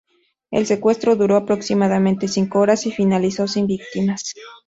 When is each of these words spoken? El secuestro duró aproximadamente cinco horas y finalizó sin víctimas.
El 0.49 0.65
secuestro 0.65 1.15
duró 1.15 1.35
aproximadamente 1.37 2.27
cinco 2.27 2.57
horas 2.57 2.87
y 2.87 2.91
finalizó 2.91 3.47
sin 3.47 3.67
víctimas. 3.67 4.33